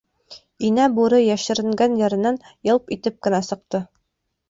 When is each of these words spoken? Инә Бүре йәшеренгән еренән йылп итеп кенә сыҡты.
Инә 0.69 0.87
Бүре 0.95 1.19
йәшеренгән 1.27 1.95
еренән 2.01 2.43
йылп 2.71 2.93
итеп 2.99 3.25
кенә 3.29 3.47
сыҡты. 3.53 3.87